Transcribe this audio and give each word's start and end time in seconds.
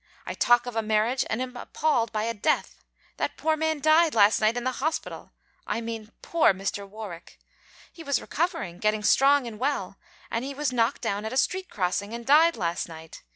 I 0.25 0.33
talk 0.33 0.65
of 0.65 0.75
a 0.75 0.81
marriage 0.81 1.23
and 1.29 1.43
am 1.43 1.55
appalled 1.55 2.11
by 2.11 2.23
a 2.23 2.33
death. 2.33 2.83
That 3.17 3.37
poor 3.37 3.55
man 3.55 3.79
died 3.79 4.15
last 4.15 4.41
night 4.41 4.57
in 4.57 4.63
the 4.63 4.71
hospital. 4.81 5.31
I 5.67 5.79
mean 5.79 6.11
poor 6.23 6.55
Mr. 6.55 6.89
Warwick. 6.89 7.37
He 7.93 8.01
was 8.03 8.19
recovering, 8.19 8.79
getting 8.79 9.03
strong 9.03 9.45
and 9.45 9.59
well, 9.59 9.97
and 10.31 10.43
he 10.43 10.55
was 10.55 10.73
knocked 10.73 11.01
down 11.03 11.23
at 11.23 11.33
a 11.33 11.37
street 11.37 11.69
crossing 11.69 12.15
and 12.15 12.25
died 12.25 12.55
last 12.57 12.89
night. 12.89 13.21